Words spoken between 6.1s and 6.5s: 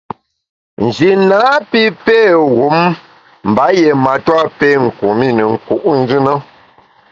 na.